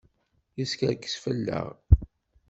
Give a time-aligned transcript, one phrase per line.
[0.57, 1.67] Yeskerkes fell-aɣ.